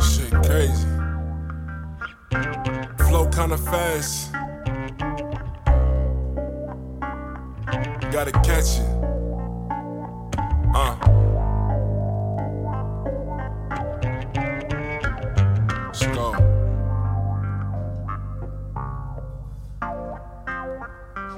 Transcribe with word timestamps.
Shit 0.00 0.32
crazy. 0.42 0.88
Flow 3.06 3.28
kinda 3.28 3.56
fast. 3.58 4.32
Gotta 8.10 8.32
catch 8.42 8.80
it. 8.80 8.90
Uh. 10.74 10.96
Let's 15.86 16.06
go. 16.06 16.53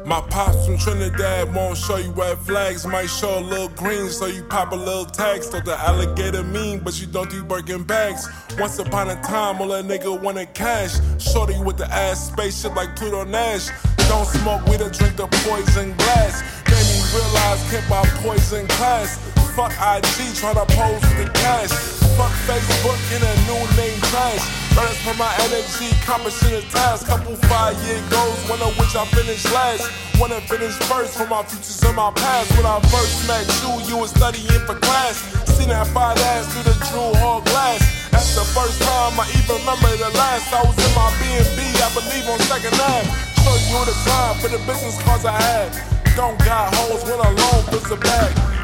My 0.07 0.21
pops 0.21 0.67
from 0.67 0.79
Trinidad 0.79 1.53
won't 1.53 1.77
show 1.77 1.97
you 1.97 2.13
red 2.13 2.39
flags, 2.39 2.87
might 2.87 3.11
show 3.11 3.39
a 3.39 3.41
little 3.41 3.69
green, 3.71 4.09
so 4.09 4.27
you 4.27 4.45
pop 4.45 4.71
a 4.71 4.77
little 4.77 5.05
tax. 5.05 5.49
Thought 5.49 5.65
the 5.65 5.77
alligator 5.77 6.45
mean, 6.45 6.79
but 6.79 7.01
you 7.01 7.09
don't 7.09 7.29
do 7.29 7.43
Birkin 7.43 7.83
bags. 7.83 8.29
Once 8.57 8.79
upon 8.79 9.11
a 9.11 9.21
time, 9.23 9.61
all 9.61 9.73
a 9.73 9.83
nigga 9.83 10.21
wanted 10.23 10.55
cash. 10.55 10.99
Shorty 11.19 11.59
with 11.59 11.77
the 11.77 11.87
ass 11.93 12.29
spaceship 12.31 12.77
like 12.77 12.95
Pluto 12.95 13.25
Nash. 13.25 13.69
Don't 14.09 14.27
smoke, 14.27 14.65
we 14.67 14.77
don't 14.77 14.95
drink 14.95 15.17
the 15.17 15.27
poison 15.27 15.93
glass. 15.97 16.43
Made 16.71 16.87
me 16.87 16.99
realize 17.13 17.71
can't 17.71 17.89
buy 17.91 18.05
poison 18.23 18.67
class. 18.69 19.19
Fuck 19.57 19.73
IG, 19.73 20.37
try 20.37 20.55
to 20.55 20.67
pose 20.71 21.03
the 21.19 21.29
cash. 21.35 21.71
Fuck 22.15 22.31
Facebook 22.47 23.01
in 23.11 23.23
a 23.23 23.35
new 23.49 23.77
name 23.77 24.01
trash. 24.03 24.66
Earnest 24.77 25.01
for 25.09 25.17
my 25.17 25.33
energy, 25.49 25.89
accomplishing 26.05 26.53
the 26.53 26.61
task. 26.69 27.09
Couple 27.09 27.35
five 27.49 27.73
year 27.89 27.97
goals, 28.13 28.37
one 28.45 28.61
of 28.61 28.77
which 28.77 28.93
I 28.93 29.09
finished 29.09 29.49
last. 29.53 29.89
Wanna 30.21 30.41
finish 30.45 30.77
first 30.85 31.17
for 31.17 31.27
my 31.27 31.43
futures 31.45 31.83
and 31.83 31.97
my 31.97 32.13
past. 32.13 32.53
When 32.57 32.67
I 32.67 32.77
first 32.93 33.25
met 33.25 33.49
you, 33.65 33.73
you 33.89 33.97
was 33.97 34.11
studying 34.13 34.61
for 34.69 34.77
class. 34.77 35.25
Seen 35.57 35.69
that 35.73 35.87
fine 35.97 36.19
ass 36.37 36.53
through 36.53 36.69
the 36.69 36.77
jewel 36.93 37.17
hall 37.17 37.41
glass. 37.41 37.81
That's 38.13 38.37
the 38.37 38.45
first 38.53 38.77
time 38.85 39.17
I 39.17 39.25
even 39.41 39.57
remember 39.65 39.97
the 39.97 40.13
last. 40.13 40.53
I 40.53 40.61
was 40.61 40.77
in 40.77 40.93
my 40.93 41.09
B&B, 41.25 41.61
I 41.81 41.89
believe 41.97 42.29
on 42.29 42.41
second 42.45 42.77
Ave. 42.77 43.09
Show 43.41 43.57
you 43.73 43.81
the 43.89 43.97
time 44.05 44.35
for 44.45 44.49
the 44.53 44.61
business 44.69 45.01
cards 45.03 45.25
I 45.25 45.41
had. 45.41 45.73
Don't 46.17 46.37
got 46.45 46.75
holes 46.77 47.05
when 47.05 47.17
alone 47.17 47.65
fills 47.73 47.91
a 47.93 47.97
bag. 47.97 48.56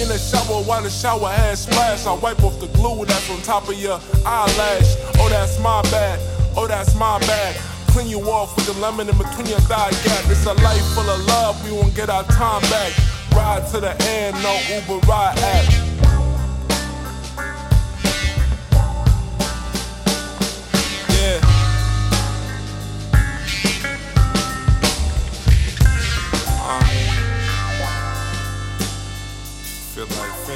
In 0.00 0.08
the 0.08 0.18
shower 0.18 0.62
while 0.62 0.82
the 0.82 0.90
shower 0.90 1.30
head 1.30 1.56
splash. 1.56 2.04
I 2.06 2.12
wipe 2.12 2.42
off 2.44 2.60
the 2.60 2.66
glue 2.76 3.06
that's 3.06 3.30
on 3.30 3.40
top 3.40 3.66
of 3.70 3.80
your 3.80 3.98
eyelash. 4.26 4.94
Oh, 5.18 5.28
that's 5.30 5.58
my 5.58 5.80
bad. 5.90 6.20
Oh, 6.54 6.66
that's 6.66 6.94
my 6.96 7.18
bad. 7.20 7.56
Clean 7.88 8.06
you 8.06 8.20
off 8.20 8.54
with 8.56 8.66
the 8.66 8.78
lemon 8.78 9.08
in 9.08 9.16
between 9.16 9.46
your 9.46 9.60
thigh 9.60 9.90
gap. 10.04 10.30
It's 10.30 10.44
a 10.44 10.52
life 10.52 10.84
full 10.94 11.08
of 11.08 11.26
love. 11.26 11.64
We 11.64 11.72
won't 11.74 11.94
get 11.94 12.10
our 12.10 12.24
time 12.24 12.60
back. 12.62 12.92
Ride 13.32 13.66
to 13.72 13.80
the 13.80 13.96
end, 14.04 14.36
no 14.42 14.60
Uber 14.68 15.06
ride 15.06 15.38
app. 15.38 15.85
I 30.48 30.52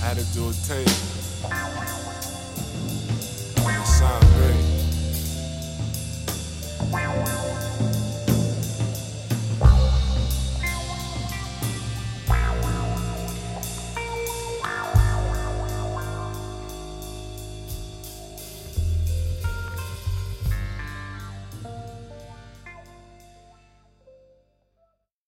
had 0.00 0.16
to 0.16 0.24
do 0.32 0.48
a 0.48 0.52
tape. 0.66 0.88
On 3.58 3.74
the 3.74 3.84
side. 3.84 4.19